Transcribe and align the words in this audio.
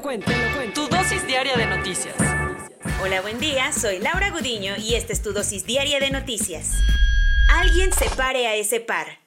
Cuento. 0.00 0.30
Tu 0.74 0.86
dosis 0.88 1.26
diaria 1.26 1.56
de 1.56 1.66
noticias. 1.66 2.14
Hola, 3.02 3.20
buen 3.20 3.38
día. 3.38 3.72
Soy 3.72 3.98
Laura 3.98 4.30
Gudiño 4.30 4.74
y 4.78 4.94
esta 4.94 5.12
es 5.12 5.22
tu 5.22 5.32
dosis 5.32 5.66
diaria 5.66 6.00
de 6.00 6.10
noticias. 6.10 6.72
Alguien 7.48 7.92
separe 7.92 8.46
a 8.46 8.56
ese 8.56 8.80
par. 8.80 9.20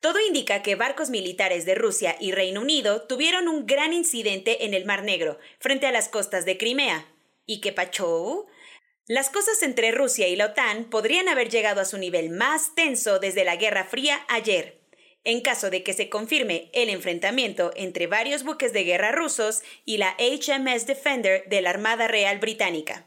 Todo 0.00 0.18
indica 0.20 0.62
que 0.62 0.76
barcos 0.76 1.10
militares 1.10 1.64
de 1.64 1.74
Rusia 1.74 2.16
y 2.20 2.32
Reino 2.32 2.60
Unido 2.60 3.02
tuvieron 3.02 3.48
un 3.48 3.66
gran 3.66 3.92
incidente 3.92 4.64
en 4.64 4.74
el 4.74 4.84
Mar 4.84 5.02
Negro, 5.02 5.38
frente 5.58 5.86
a 5.86 5.92
las 5.92 6.08
costas 6.08 6.44
de 6.44 6.56
Crimea. 6.56 7.06
¿Y 7.46 7.60
qué 7.60 7.72
pachó? 7.72 8.46
Las 9.06 9.30
cosas 9.30 9.62
entre 9.62 9.90
Rusia 9.90 10.28
y 10.28 10.36
la 10.36 10.46
OTAN 10.46 10.84
podrían 10.84 11.28
haber 11.28 11.48
llegado 11.48 11.80
a 11.80 11.86
su 11.86 11.98
nivel 11.98 12.30
más 12.30 12.74
tenso 12.74 13.18
desde 13.18 13.44
la 13.44 13.56
Guerra 13.56 13.84
Fría 13.84 14.20
ayer. 14.28 14.77
En 15.28 15.42
caso 15.42 15.68
de 15.68 15.82
que 15.82 15.92
se 15.92 16.08
confirme 16.08 16.70
el 16.72 16.88
enfrentamiento 16.88 17.70
entre 17.76 18.06
varios 18.06 18.44
buques 18.44 18.72
de 18.72 18.84
guerra 18.84 19.12
rusos 19.12 19.60
y 19.84 19.98
la 19.98 20.16
HMS 20.18 20.86
Defender 20.86 21.44
de 21.50 21.60
la 21.60 21.68
Armada 21.68 22.08
Real 22.08 22.38
Británica. 22.38 23.06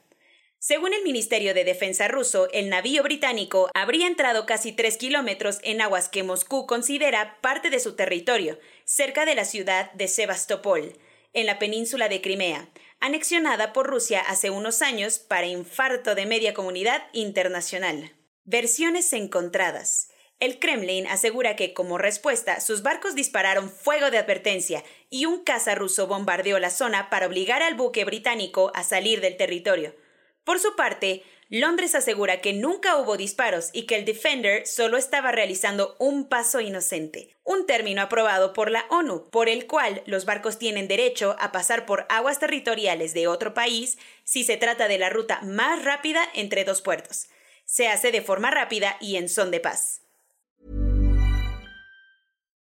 Según 0.60 0.94
el 0.94 1.02
Ministerio 1.02 1.56
de 1.56 1.64
Defensa 1.64 2.08
ruso, 2.08 2.48
el 2.52 2.70
navío 2.70 3.02
británico 3.02 3.72
habría 3.74 4.06
entrado 4.06 4.46
casi 4.46 4.72
tres 4.72 4.98
kilómetros 4.98 5.58
en 5.64 5.82
aguas 5.82 6.10
que 6.10 6.22
Moscú 6.22 6.68
considera 6.68 7.42
parte 7.42 7.72
de 7.72 7.80
su 7.80 7.96
territorio, 7.96 8.60
cerca 8.86 9.26
de 9.26 9.34
la 9.34 9.44
ciudad 9.44 9.92
de 9.94 10.08
Sebastopol, 10.08 10.94
en 11.34 11.48
la 11.48 11.58
península 11.58 12.08
de 12.08 12.22
Crimea, 12.22 12.70
anexionada 13.00 13.74
por 13.74 13.88
Rusia 13.88 14.22
hace 14.22 14.52
unos 14.52 14.84
años 14.84 15.18
para 15.18 15.48
infarto 15.48 16.14
de 16.14 16.28
media 16.28 16.54
comunidad 16.54 17.02
internacional. 17.14 18.12
Versiones 18.44 19.12
encontradas. 19.14 20.11
El 20.42 20.58
Kremlin 20.58 21.06
asegura 21.06 21.56
que, 21.56 21.76
como 21.76 22.00
respuesta, 22.00 22.62
sus 22.62 22.82
barcos 22.82 23.14
dispararon 23.14 23.70
fuego 23.70 24.10
de 24.10 24.18
advertencia 24.18 24.84
y 25.12 25.28
un 25.28 25.44
caza 25.44 25.76
ruso 25.76 26.08
bombardeó 26.08 26.58
la 26.58 26.72
zona 26.72 27.12
para 27.12 27.28
obligar 27.28 27.62
al 27.62 27.76
buque 27.76 28.06
británico 28.06 28.72
a 28.74 28.84
salir 28.84 29.22
del 29.22 29.38
territorio. 29.38 29.96
Por 30.44 30.60
su 30.60 30.76
parte, 30.76 31.22
Londres 31.50 31.94
asegura 31.94 32.42
que 32.42 32.54
nunca 32.54 32.98
hubo 32.98 33.18
disparos 33.18 33.70
y 33.72 33.84
que 33.84 33.96
el 33.96 34.04
Defender 34.04 34.66
solo 34.66 34.98
estaba 34.98 35.32
realizando 35.32 35.96
un 36.00 36.28
paso 36.28 36.60
inocente, 36.60 37.38
un 37.44 37.68
término 37.68 38.02
aprobado 38.02 38.52
por 38.52 38.72
la 38.72 38.88
ONU, 38.90 39.30
por 39.30 39.48
el 39.48 39.68
cual 39.68 40.02
los 40.08 40.26
barcos 40.26 40.58
tienen 40.58 40.88
derecho 40.88 41.36
a 41.40 41.52
pasar 41.52 41.86
por 41.86 42.08
aguas 42.10 42.40
territoriales 42.40 43.14
de 43.14 43.28
otro 43.28 43.54
país 43.54 44.00
si 44.24 44.44
se 44.44 44.58
trata 44.58 44.88
de 44.88 44.98
la 44.98 45.12
ruta 45.12 45.40
más 45.44 45.86
rápida 45.86 46.28
entre 46.34 46.64
dos 46.64 46.82
puertos. 46.82 47.28
Se 47.64 47.88
hace 47.90 48.12
de 48.12 48.24
forma 48.24 48.50
rápida 48.50 48.98
y 49.00 49.18
en 49.18 49.30
son 49.30 49.52
de 49.52 49.60
paz. 49.60 50.02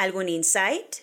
¿Algún 0.00 0.30
insight? 0.30 0.96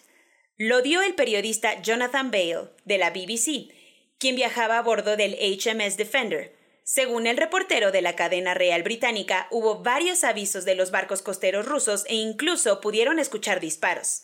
Lo 0.58 0.81
dio 0.81 1.03
el 1.03 1.13
periodista 1.13 1.84
Jonathan 1.84 2.31
Bale, 2.31 2.69
de 2.84 2.97
la 2.97 3.12
BBC, 3.12 3.72
quien 4.18 4.35
viajaba 4.35 4.80
a 4.80 4.81
bordo 4.81 5.16
del 5.16 5.35
HMS 5.35 5.97
Defender. 5.97 6.56
Según 6.84 7.28
el 7.28 7.38
reportero 7.38 7.91
de 7.91 8.02
la 8.02 8.16
cadena 8.16 8.56
real 8.56 8.81
británica, 8.81 9.47
hubo 9.52 9.84
varios 9.84 10.24
avisos 10.24 10.66
de 10.66 10.74
los 10.74 10.90
barcos 10.90 11.22
costeros 11.22 11.68
rusos 11.68 12.06
e 12.07 12.16
incluso 12.16 12.81
pudieron 12.81 13.19
escuchar 13.19 13.59
disparos. 13.59 14.24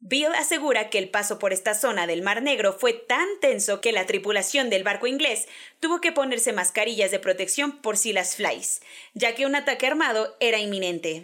Bill 0.00 0.34
asegura 0.36 0.90
que 0.90 0.98
el 0.98 1.08
paso 1.08 1.38
por 1.38 1.54
esta 1.54 1.72
zona 1.72 2.06
del 2.06 2.20
Mar 2.20 2.42
Negro 2.42 2.74
fue 2.74 2.92
tan 2.92 3.26
tenso 3.40 3.80
que 3.80 3.92
la 3.92 4.04
tripulación 4.04 4.68
del 4.68 4.84
barco 4.84 5.06
inglés 5.06 5.48
tuvo 5.80 6.02
que 6.02 6.12
ponerse 6.12 6.52
mascarillas 6.52 7.12
de 7.12 7.18
protección 7.18 7.80
por 7.80 7.96
si 7.96 8.12
las 8.12 8.36
flies, 8.36 8.82
ya 9.14 9.34
que 9.34 9.46
un 9.46 9.54
ataque 9.54 9.86
armado 9.86 10.36
era 10.38 10.58
inminente. 10.58 11.22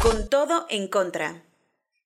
Con 0.00 0.30
todo 0.30 0.66
en 0.70 0.86
contra. 0.86 1.42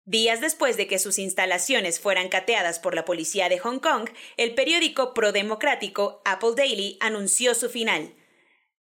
Días 0.06 0.40
después 0.40 0.78
de 0.78 0.86
que 0.86 0.98
sus 0.98 1.18
instalaciones 1.18 2.00
fueran 2.00 2.30
cateadas 2.30 2.78
por 2.78 2.94
la 2.94 3.04
policía 3.04 3.50
de 3.50 3.58
Hong 3.58 3.80
Kong, 3.80 4.08
el 4.38 4.54
periódico 4.54 5.12
prodemocrático 5.12 6.22
Apple 6.24 6.52
Daily 6.56 6.96
anunció 7.00 7.54
su 7.54 7.68
final. 7.68 8.14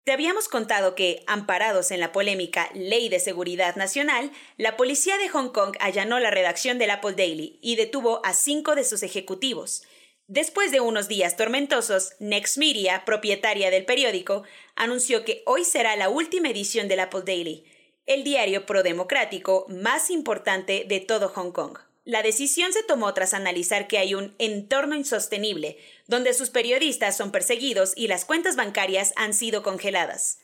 Te 0.05 0.13
habíamos 0.13 0.47
contado 0.47 0.95
que, 0.95 1.23
amparados 1.27 1.91
en 1.91 1.99
la 1.99 2.13
polémica 2.13 2.69
Ley 2.73 3.09
de 3.09 3.19
Seguridad 3.19 3.75
Nacional, 3.75 4.31
la 4.55 4.77
policía 4.77 5.17
de 5.17 5.27
Hong 5.27 5.49
Kong 5.49 5.75
allanó 5.81 6.17
la 6.19 6.31
redacción 6.31 6.77
del 6.77 6.91
Apple 6.91 7.13
Daily 7.17 7.59
y 7.61 7.75
detuvo 7.75 8.25
a 8.25 8.33
cinco 8.33 8.75
de 8.75 8.85
sus 8.85 9.03
ejecutivos. 9.03 9.83
Después 10.27 10.71
de 10.71 10.79
unos 10.79 11.09
días 11.09 11.35
tormentosos, 11.35 12.13
Next 12.19 12.57
Media, 12.57 13.03
propietaria 13.03 13.71
del 13.71 13.83
periódico, 13.83 14.43
anunció 14.75 15.25
que 15.25 15.43
hoy 15.45 15.65
será 15.65 15.97
la 15.97 16.07
última 16.07 16.49
edición 16.49 16.87
del 16.87 17.01
Apple 17.01 17.23
Daily 17.25 17.65
el 18.13 18.25
diario 18.25 18.65
prodemocrático 18.65 19.65
más 19.69 20.09
importante 20.09 20.85
de 20.85 20.99
todo 20.99 21.29
Hong 21.29 21.51
Kong. 21.51 21.77
La 22.03 22.23
decisión 22.23 22.73
se 22.73 22.83
tomó 22.83 23.13
tras 23.13 23.33
analizar 23.33 23.87
que 23.87 23.99
hay 23.99 24.15
un 24.15 24.35
entorno 24.37 24.95
insostenible, 24.95 25.77
donde 26.07 26.33
sus 26.33 26.49
periodistas 26.49 27.15
son 27.15 27.31
perseguidos 27.31 27.93
y 27.95 28.07
las 28.07 28.25
cuentas 28.25 28.57
bancarias 28.57 29.13
han 29.15 29.33
sido 29.33 29.63
congeladas. 29.63 30.39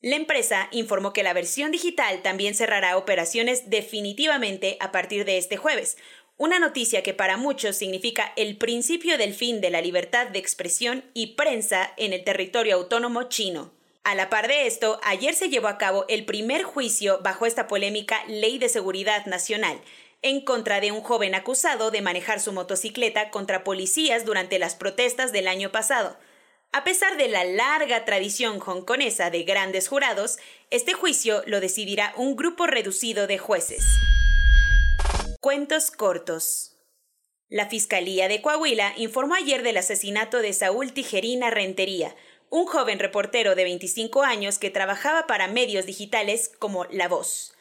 La 0.00 0.16
empresa 0.16 0.68
informó 0.72 1.12
que 1.12 1.22
la 1.22 1.32
versión 1.32 1.70
digital 1.70 2.22
también 2.22 2.56
cerrará 2.56 2.96
operaciones 2.96 3.70
definitivamente 3.70 4.76
a 4.80 4.90
partir 4.90 5.24
de 5.24 5.38
este 5.38 5.56
jueves, 5.56 5.98
una 6.38 6.58
noticia 6.58 7.04
que 7.04 7.14
para 7.14 7.36
muchos 7.36 7.76
significa 7.76 8.32
el 8.34 8.56
principio 8.56 9.16
del 9.16 9.32
fin 9.32 9.60
de 9.60 9.70
la 9.70 9.80
libertad 9.80 10.26
de 10.26 10.40
expresión 10.40 11.04
y 11.14 11.34
prensa 11.34 11.92
en 11.98 12.14
el 12.14 12.24
territorio 12.24 12.74
autónomo 12.74 13.24
chino. 13.24 13.70
A 14.04 14.16
la 14.16 14.28
par 14.30 14.48
de 14.48 14.66
esto, 14.66 14.98
ayer 15.04 15.32
se 15.32 15.48
llevó 15.48 15.68
a 15.68 15.78
cabo 15.78 16.06
el 16.08 16.24
primer 16.24 16.64
juicio 16.64 17.20
bajo 17.22 17.46
esta 17.46 17.68
polémica 17.68 18.24
Ley 18.26 18.58
de 18.58 18.68
Seguridad 18.68 19.26
Nacional, 19.26 19.80
en 20.22 20.44
contra 20.44 20.80
de 20.80 20.90
un 20.90 21.02
joven 21.02 21.36
acusado 21.36 21.92
de 21.92 22.02
manejar 22.02 22.40
su 22.40 22.52
motocicleta 22.52 23.30
contra 23.30 23.62
policías 23.62 24.24
durante 24.24 24.58
las 24.58 24.74
protestas 24.74 25.30
del 25.30 25.46
año 25.46 25.70
pasado. 25.70 26.18
A 26.72 26.82
pesar 26.82 27.16
de 27.16 27.28
la 27.28 27.44
larga 27.44 28.04
tradición 28.04 28.60
hongkonesa 28.60 29.30
de 29.30 29.44
grandes 29.44 29.86
jurados, 29.86 30.38
este 30.70 30.94
juicio 30.94 31.44
lo 31.46 31.60
decidirá 31.60 32.12
un 32.16 32.34
grupo 32.34 32.66
reducido 32.66 33.28
de 33.28 33.38
jueces. 33.38 33.84
Cuentos 35.40 35.92
cortos. 35.92 36.76
La 37.48 37.68
Fiscalía 37.68 38.26
de 38.26 38.40
Coahuila 38.42 38.94
informó 38.96 39.34
ayer 39.34 39.62
del 39.62 39.76
asesinato 39.76 40.38
de 40.38 40.54
Saúl 40.54 40.92
Tijerina 40.92 41.50
Rentería, 41.50 42.16
un 42.52 42.66
joven 42.66 42.98
reportero 42.98 43.54
de 43.54 43.64
25 43.64 44.24
años 44.24 44.58
que 44.58 44.68
trabajaba 44.68 45.26
para 45.26 45.48
medios 45.48 45.86
digitales 45.86 46.50
como 46.58 46.84
La 46.90 47.08
Voz. 47.08 47.54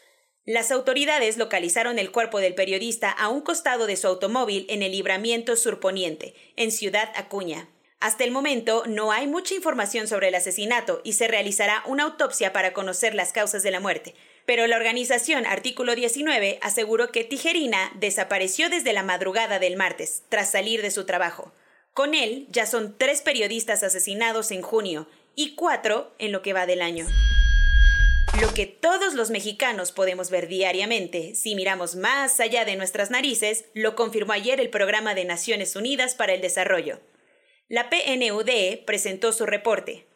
Las 0.44 0.70
autoridades 0.70 1.38
localizaron 1.38 1.98
el 1.98 2.12
cuerpo 2.12 2.42
del 2.42 2.56
periodista 2.56 3.10
a 3.10 3.30
un 3.30 3.40
costado 3.40 3.88
de 3.88 3.96
su 3.96 4.08
automóvil 4.08 4.66
en 4.68 4.84
el 4.84 4.92
libramiento 4.92 5.56
surponiente, 5.56 6.36
en 6.58 6.74
Ciudad 6.74 7.10
Acuña. 7.16 7.70
Hasta 8.02 8.26
el 8.26 8.32
momento 8.32 8.84
no 8.86 9.14
hay 9.14 9.28
mucha 9.28 9.56
información 9.56 10.10
sobre 10.10 10.28
el 10.28 10.36
asesinato 10.36 11.00
y 11.06 11.14
se 11.14 11.30
realizará 11.30 11.84
una 11.86 12.04
autopsia 12.04 12.52
para 12.52 12.74
conocer 12.74 13.16
las 13.16 13.32
causas 13.32 13.64
de 13.64 13.72
la 13.72 13.80
muerte. 13.80 14.14
Pero 14.46 14.68
la 14.68 14.76
organización 14.76 15.46
Artículo 15.46 15.96
19 15.96 16.60
aseguró 16.62 17.14
que 17.14 17.24
Tijerina 17.24 17.94
desapareció 17.96 18.68
desde 18.68 18.92
la 18.92 19.04
madrugada 19.04 19.58
del 19.58 19.78
martes, 19.78 20.24
tras 20.28 20.52
salir 20.52 20.82
de 20.82 20.92
su 20.92 21.06
trabajo. 21.06 21.54
Con 21.94 22.14
él 22.14 22.48
ya 22.50 22.66
son 22.66 22.98
tres 22.98 23.22
periodistas 23.22 23.84
asesinados 23.84 24.52
en 24.52 24.62
junio 24.62 25.08
y 25.36 25.56
cuatro 25.56 26.14
en 26.20 26.32
lo 26.32 26.42
que 26.42 26.54
va 26.54 26.66
del 26.66 26.82
año. 26.82 27.06
Lo 28.40 28.54
que 28.54 28.66
todos 28.66 29.14
los 29.14 29.30
mexicanos 29.30 29.92
podemos 29.92 30.30
ver 30.30 30.48
diariamente, 30.48 31.36
si 31.36 31.54
miramos 31.54 31.98
más 31.98 32.40
allá 32.40 32.64
de 32.64 32.78
nuestras 32.78 33.12
narices, 33.12 33.66
lo 33.74 33.98
confirmó 33.98 34.32
ayer 34.32 34.62
el 34.62 34.70
Programa 34.70 35.14
de 35.16 35.26
Naciones 35.26 35.76
Unidas 35.76 36.16
para 36.16 36.34
el 36.34 36.40
Desarrollo. 36.40 37.02
La 37.68 37.90
PNUD 37.90 38.86
presentó 38.86 39.34
su 39.34 39.46
reporte. 39.46 40.08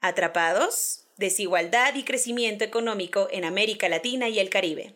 ¿Atrapados? 0.00 1.06
Desigualdad 1.16 1.94
y 1.94 2.04
crecimiento 2.04 2.62
económico 2.62 3.28
en 3.30 3.46
América 3.46 3.88
Latina 3.88 4.28
y 4.28 4.38
el 4.38 4.50
Caribe 4.50 4.94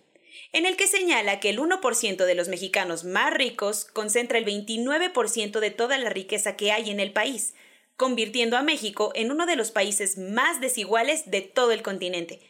en 0.57 0.65
el 0.65 0.79
que 0.79 0.87
señala 0.87 1.39
que 1.39 1.51
el 1.51 1.59
1% 1.59 2.25
de 2.25 2.35
los 2.35 2.49
mexicanos 2.49 3.05
más 3.05 3.31
ricos 3.35 3.85
concentra 3.85 4.39
el 4.39 4.47
29% 4.47 5.61
de 5.61 5.71
toda 5.71 5.99
la 5.99 6.09
riqueza 6.09 6.57
que 6.57 6.73
hay 6.73 6.89
en 6.89 6.99
el 6.99 7.13
país, 7.13 7.53
convirtiendo 7.99 8.57
a 8.57 8.63
México 8.63 9.13
en 9.15 9.31
uno 9.31 9.45
de 9.45 9.57
los 9.57 9.71
países 9.71 10.17
más 10.17 10.63
desiguales 10.63 11.31
de 11.31 11.43
todo 11.43 11.73
el 11.73 11.83
continente. 11.83 12.41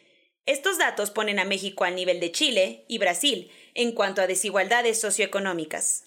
Estos 0.47 0.79
datos 0.79 1.11
ponen 1.11 1.41
a 1.41 1.45
México 1.45 1.83
al 1.83 1.97
nivel 1.97 2.21
de 2.21 2.31
Chile 2.31 2.85
y 2.87 2.99
Brasil 2.99 3.51
en 3.75 3.91
cuanto 3.91 4.23
a 4.23 4.29
desigualdades 4.29 5.01
socioeconómicas. 5.01 6.05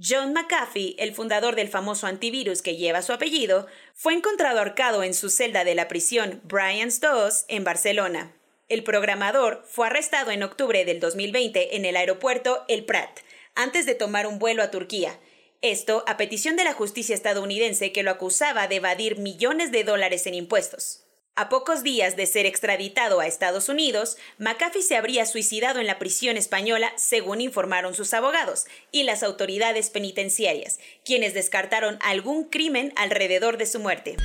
John 0.00 0.32
McAfee, 0.32 0.94
el 1.00 1.12
fundador 1.12 1.56
del 1.56 1.66
famoso 1.66 2.06
antivirus 2.06 2.62
que 2.62 2.76
lleva 2.76 3.02
su 3.02 3.12
apellido, 3.12 3.66
fue 3.94 4.14
encontrado 4.14 4.60
ahorcado 4.60 5.02
en 5.02 5.12
su 5.12 5.28
celda 5.28 5.64
de 5.64 5.74
la 5.74 5.88
prisión 5.88 6.40
Bryans 6.44 7.00
II 7.02 7.30
en 7.48 7.64
Barcelona. 7.64 8.39
El 8.70 8.84
programador 8.84 9.64
fue 9.68 9.88
arrestado 9.88 10.30
en 10.30 10.44
octubre 10.44 10.84
del 10.84 11.00
2020 11.00 11.74
en 11.74 11.84
el 11.84 11.96
aeropuerto 11.96 12.64
El 12.68 12.84
Prat, 12.84 13.18
antes 13.56 13.84
de 13.84 13.96
tomar 13.96 14.28
un 14.28 14.38
vuelo 14.38 14.62
a 14.62 14.70
Turquía. 14.70 15.18
Esto 15.60 16.04
a 16.06 16.16
petición 16.16 16.54
de 16.54 16.62
la 16.62 16.72
justicia 16.72 17.16
estadounidense 17.16 17.90
que 17.90 18.04
lo 18.04 18.12
acusaba 18.12 18.68
de 18.68 18.76
evadir 18.76 19.18
millones 19.18 19.72
de 19.72 19.82
dólares 19.82 20.24
en 20.28 20.34
impuestos. 20.34 21.04
A 21.34 21.48
pocos 21.48 21.82
días 21.82 22.14
de 22.14 22.26
ser 22.26 22.46
extraditado 22.46 23.18
a 23.18 23.26
Estados 23.26 23.68
Unidos, 23.68 24.18
McAfee 24.38 24.82
se 24.82 24.94
habría 24.94 25.26
suicidado 25.26 25.80
en 25.80 25.88
la 25.88 25.98
prisión 25.98 26.36
española, 26.36 26.92
según 26.96 27.40
informaron 27.40 27.96
sus 27.96 28.14
abogados 28.14 28.66
y 28.92 29.02
las 29.02 29.24
autoridades 29.24 29.90
penitenciarias, 29.90 30.78
quienes 31.04 31.34
descartaron 31.34 31.98
algún 32.02 32.44
crimen 32.44 32.92
alrededor 32.94 33.56
de 33.56 33.66
su 33.66 33.80
muerte. 33.80 34.16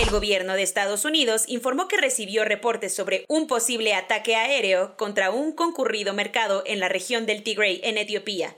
El 0.00 0.08
gobierno 0.08 0.54
de 0.54 0.62
Estados 0.62 1.04
Unidos 1.04 1.44
informó 1.46 1.86
que 1.86 1.98
recibió 1.98 2.46
reportes 2.46 2.94
sobre 2.94 3.26
un 3.28 3.46
posible 3.46 3.92
ataque 3.92 4.34
aéreo 4.34 4.96
contra 4.96 5.30
un 5.30 5.52
concurrido 5.52 6.14
mercado 6.14 6.62
en 6.64 6.80
la 6.80 6.88
región 6.88 7.26
del 7.26 7.42
Tigray 7.42 7.82
en 7.84 7.98
Etiopía, 7.98 8.56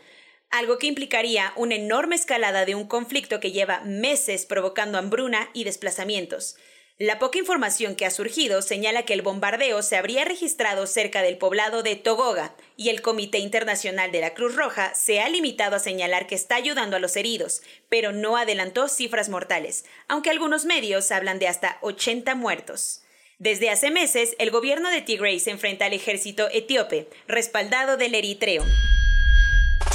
algo 0.50 0.79
que 0.79 0.87
implicaría 0.87 1.53
una 1.56 1.75
enorme 1.75 2.15
escalada 2.15 2.65
de 2.65 2.77
un 2.77 2.87
conflicto 2.87 3.41
que 3.41 3.50
lleva 3.50 3.81
meses 3.81 4.47
provocando 4.47 4.99
hambruna 4.99 5.50
y 5.53 5.65
desplazamientos. 5.65 6.55
La 6.99 7.19
poca 7.19 7.39
información 7.39 7.97
que 7.97 8.05
ha 8.05 8.11
surgido 8.11 8.61
señala 8.61 9.05
que 9.05 9.15
el 9.15 9.23
bombardeo 9.23 9.83
se 9.83 9.97
habría 9.97 10.25
registrado 10.25 10.87
cerca 10.87 11.23
del 11.23 11.39
poblado 11.39 11.83
de 11.83 11.97
Togoga 11.97 12.55
y 12.77 12.91
el 12.91 13.00
Comité 13.00 13.39
Internacional 13.39 14.12
de 14.12 14.21
la 14.21 14.35
Cruz 14.35 14.55
Roja 14.55 14.94
se 14.94 15.21
ha 15.21 15.29
limitado 15.31 15.77
a 15.77 15.81
señalar 15.81 16.27
que 16.27 16.35
está 16.35 16.56
ayudando 16.56 16.97
a 16.97 17.00
los 17.00 17.17
heridos, 17.17 17.62
pero 17.89 18.12
no 18.12 18.37
adelantó 18.37 18.89
cifras 18.89 19.31
mortales, 19.31 19.87
aunque 20.06 20.31
algunos 20.31 20.67
medios 20.67 21.11
hablan 21.12 21.39
de 21.39 21.49
hasta 21.49 21.79
80 21.81 22.35
muertos. 22.35 23.03
Desde 23.38 23.71
hace 23.71 23.91
meses, 23.91 24.37
el 24.38 24.50
gobierno 24.50 24.91
de 24.91 25.00
Tigray 25.00 25.41
se 25.41 25.50
enfrenta 25.50 25.87
al 25.87 25.95
ejército 25.95 26.49
etíope, 26.53 27.09
respaldado 27.27 27.97
del 27.97 28.15
Eritreo. 28.15 28.65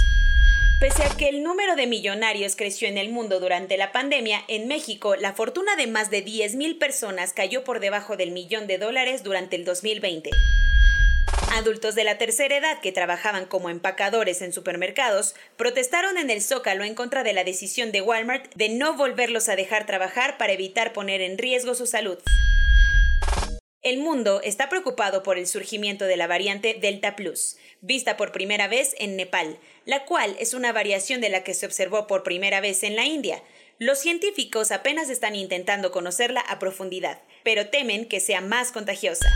Pese 0.80 1.04
a 1.04 1.14
que 1.14 1.28
el 1.28 1.42
número 1.42 1.76
de 1.76 1.86
millonarios 1.86 2.56
creció 2.56 2.88
en 2.88 2.96
el 2.96 3.10
mundo 3.10 3.38
durante 3.38 3.76
la 3.76 3.92
pandemia, 3.92 4.40
en 4.48 4.66
México 4.66 5.14
la 5.14 5.34
fortuna 5.34 5.76
de 5.76 5.86
más 5.86 6.08
de 6.08 6.24
10.000 6.24 6.78
personas 6.78 7.34
cayó 7.34 7.64
por 7.64 7.80
debajo 7.80 8.16
del 8.16 8.30
millón 8.30 8.66
de 8.66 8.78
dólares 8.78 9.22
durante 9.22 9.56
el 9.56 9.66
2020. 9.66 10.30
Adultos 11.52 11.94
de 11.94 12.04
la 12.04 12.16
tercera 12.16 12.56
edad 12.56 12.80
que 12.80 12.92
trabajaban 12.92 13.44
como 13.44 13.68
empacadores 13.68 14.40
en 14.40 14.54
supermercados 14.54 15.34
protestaron 15.58 16.16
en 16.16 16.30
el 16.30 16.40
Zócalo 16.40 16.82
en 16.84 16.94
contra 16.94 17.24
de 17.24 17.34
la 17.34 17.44
decisión 17.44 17.92
de 17.92 18.00
Walmart 18.00 18.50
de 18.54 18.70
no 18.70 18.94
volverlos 18.94 19.50
a 19.50 19.56
dejar 19.56 19.84
trabajar 19.84 20.38
para 20.38 20.54
evitar 20.54 20.94
poner 20.94 21.20
en 21.20 21.36
riesgo 21.36 21.74
su 21.74 21.84
salud. 21.84 22.18
El 23.82 23.96
mundo 23.96 24.42
está 24.44 24.68
preocupado 24.68 25.22
por 25.22 25.38
el 25.38 25.46
surgimiento 25.46 26.04
de 26.04 26.18
la 26.18 26.26
variante 26.26 26.74
Delta 26.74 27.16
Plus, 27.16 27.56
vista 27.80 28.18
por 28.18 28.30
primera 28.30 28.68
vez 28.68 28.94
en 28.98 29.16
Nepal, 29.16 29.58
la 29.86 30.04
cual 30.04 30.36
es 30.38 30.52
una 30.52 30.70
variación 30.70 31.22
de 31.22 31.30
la 31.30 31.44
que 31.44 31.54
se 31.54 31.64
observó 31.64 32.06
por 32.06 32.22
primera 32.22 32.60
vez 32.60 32.82
en 32.82 32.94
la 32.94 33.06
India. 33.06 33.42
Los 33.78 33.98
científicos 33.98 34.70
apenas 34.70 35.08
están 35.08 35.34
intentando 35.34 35.92
conocerla 35.92 36.42
a 36.42 36.58
profundidad, 36.58 37.22
pero 37.42 37.70
temen 37.70 38.04
que 38.04 38.20
sea 38.20 38.42
más 38.42 38.70
contagiosa. 38.70 39.32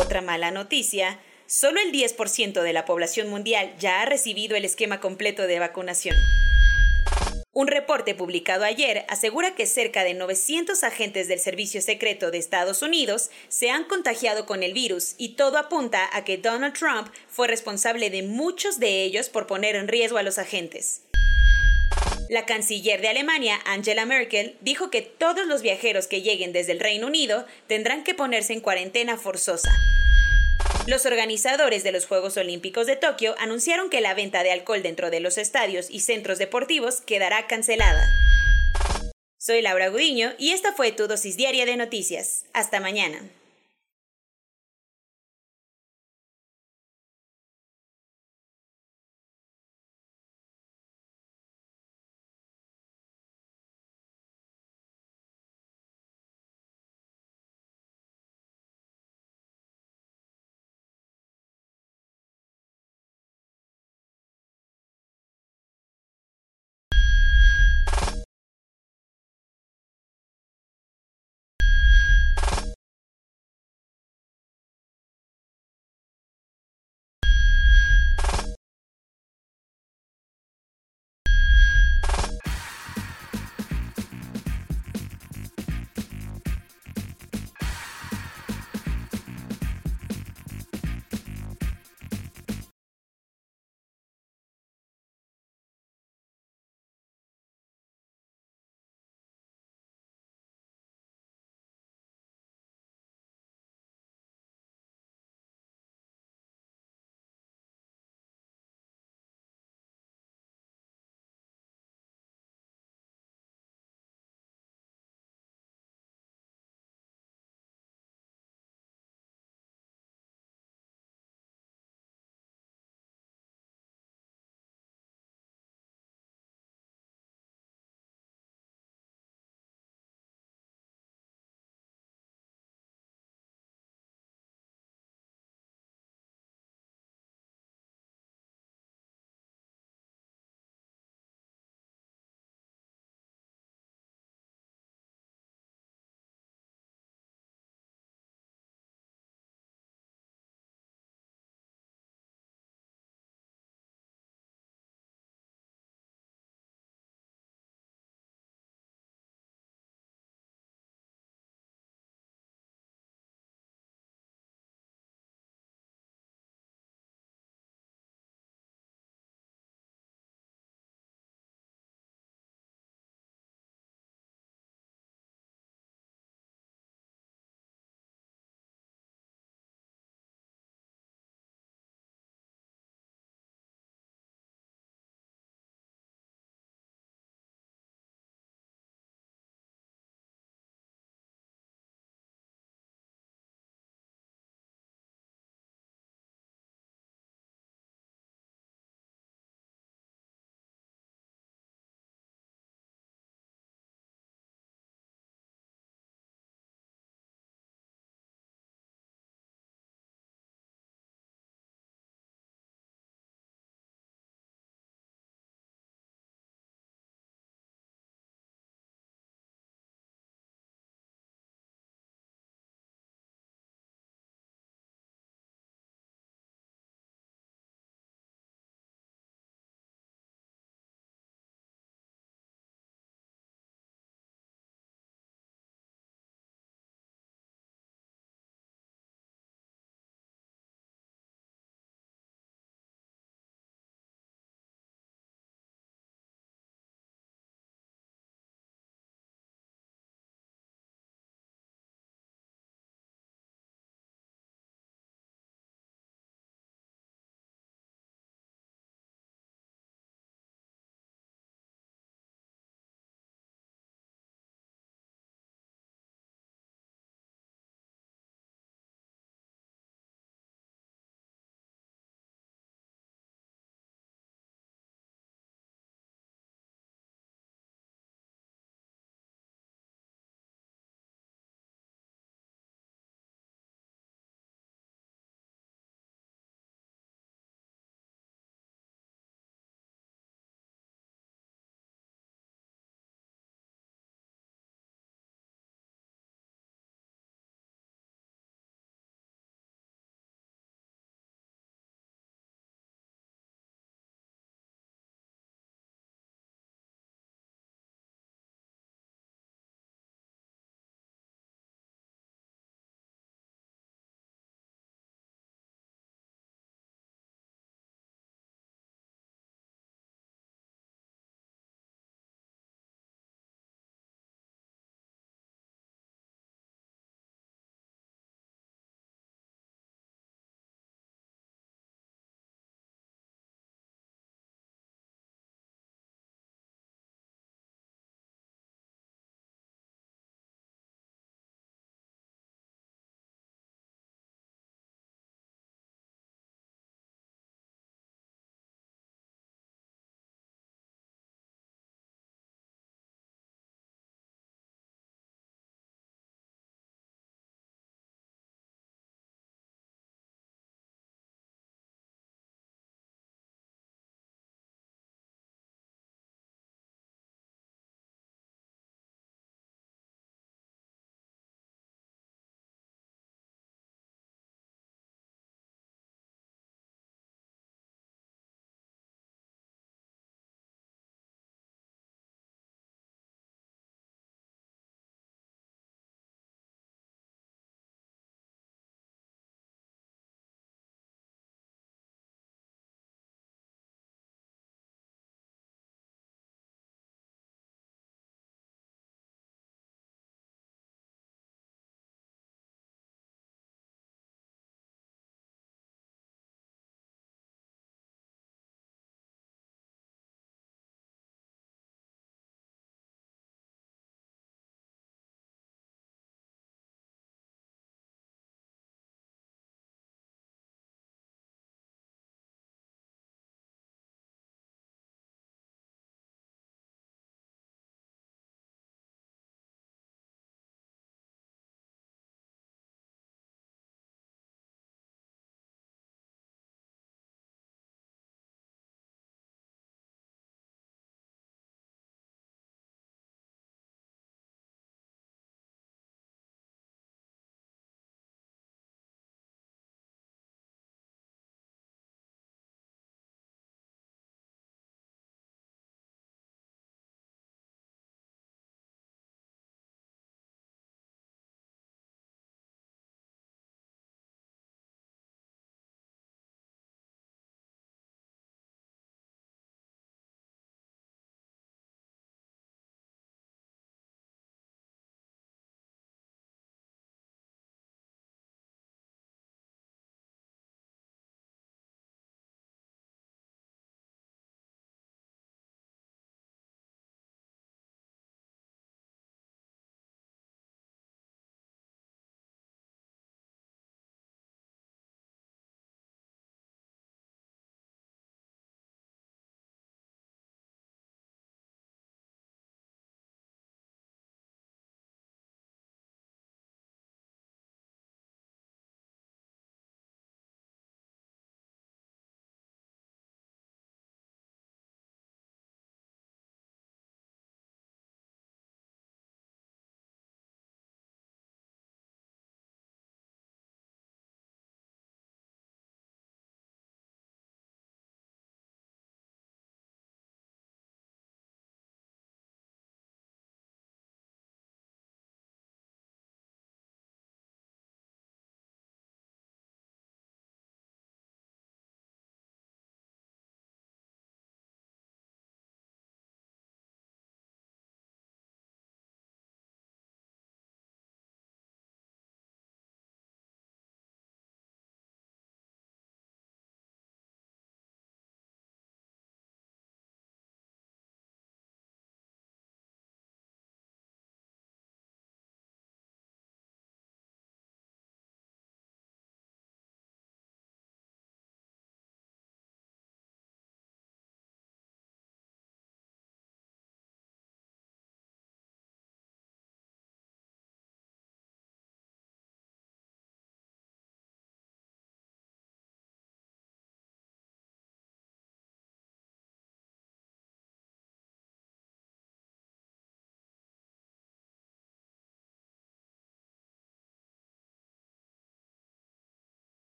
Otra 0.00 0.22
mala 0.22 0.50
noticia, 0.50 1.20
solo 1.46 1.80
el 1.82 1.92
10% 1.92 2.62
de 2.62 2.72
la 2.72 2.86
población 2.86 3.28
mundial 3.28 3.74
ya 3.78 4.00
ha 4.00 4.06
recibido 4.06 4.56
el 4.56 4.64
esquema 4.64 5.00
completo 5.00 5.46
de 5.46 5.58
vacunación. 5.58 6.16
Un 7.56 7.68
reporte 7.68 8.16
publicado 8.16 8.64
ayer 8.64 9.04
asegura 9.08 9.54
que 9.54 9.66
cerca 9.66 10.02
de 10.02 10.14
900 10.14 10.82
agentes 10.82 11.28
del 11.28 11.38
Servicio 11.38 11.80
Secreto 11.80 12.32
de 12.32 12.38
Estados 12.38 12.82
Unidos 12.82 13.30
se 13.46 13.70
han 13.70 13.84
contagiado 13.84 14.44
con 14.44 14.64
el 14.64 14.72
virus 14.72 15.14
y 15.18 15.36
todo 15.36 15.56
apunta 15.56 16.10
a 16.12 16.24
que 16.24 16.36
Donald 16.36 16.74
Trump 16.74 17.06
fue 17.28 17.46
responsable 17.46 18.10
de 18.10 18.24
muchos 18.24 18.80
de 18.80 19.04
ellos 19.04 19.28
por 19.28 19.46
poner 19.46 19.76
en 19.76 19.86
riesgo 19.86 20.18
a 20.18 20.24
los 20.24 20.38
agentes. 20.38 21.02
La 22.28 22.44
canciller 22.44 23.00
de 23.00 23.08
Alemania, 23.08 23.60
Angela 23.66 24.04
Merkel, 24.04 24.56
dijo 24.60 24.90
que 24.90 25.02
todos 25.02 25.46
los 25.46 25.62
viajeros 25.62 26.08
que 26.08 26.22
lleguen 26.22 26.52
desde 26.52 26.72
el 26.72 26.80
Reino 26.80 27.06
Unido 27.06 27.46
tendrán 27.68 28.02
que 28.02 28.14
ponerse 28.14 28.52
en 28.52 28.62
cuarentena 28.62 29.16
forzosa. 29.16 29.70
Los 30.86 31.06
organizadores 31.06 31.82
de 31.82 31.92
los 31.92 32.04
Juegos 32.04 32.36
Olímpicos 32.36 32.86
de 32.86 32.96
Tokio 32.96 33.34
anunciaron 33.38 33.88
que 33.88 34.02
la 34.02 34.12
venta 34.12 34.42
de 34.42 34.52
alcohol 34.52 34.82
dentro 34.82 35.10
de 35.10 35.20
los 35.20 35.38
estadios 35.38 35.88
y 35.88 36.00
centros 36.00 36.38
deportivos 36.38 37.00
quedará 37.00 37.46
cancelada. 37.46 38.06
Soy 39.38 39.62
Laura 39.62 39.88
Gudiño 39.88 40.34
y 40.38 40.50
esta 40.50 40.74
fue 40.74 40.92
tu 40.92 41.06
dosis 41.06 41.38
diaria 41.38 41.64
de 41.64 41.78
noticias. 41.78 42.44
Hasta 42.52 42.80
mañana. 42.80 43.22